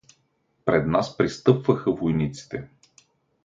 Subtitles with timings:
[0.65, 2.67] Пред нас пристъпваха войниците.